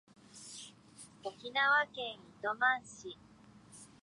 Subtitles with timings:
[1.23, 3.15] 沖縄県糸満市